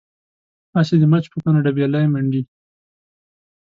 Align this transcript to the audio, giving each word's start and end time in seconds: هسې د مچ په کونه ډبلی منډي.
هسې 0.75 0.95
د 0.99 1.03
مچ 1.11 1.25
په 1.31 1.37
کونه 1.43 1.59
ډبلی 1.65 2.05
منډي. 2.13 2.41